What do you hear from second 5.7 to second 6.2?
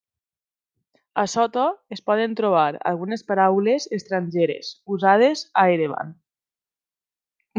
Erevan.